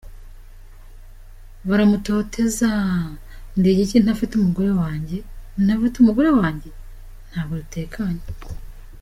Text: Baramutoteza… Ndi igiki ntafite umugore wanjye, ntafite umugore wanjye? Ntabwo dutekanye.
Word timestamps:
Baramutoteza… 1.67 2.69
Ndi 3.57 3.67
igiki 3.73 3.97
ntafite 4.03 4.33
umugore 4.35 4.71
wanjye, 4.81 5.17
ntafite 5.63 5.95
umugore 5.99 6.29
wanjye? 6.39 6.69
Ntabwo 7.29 7.53
dutekanye. 7.61 8.23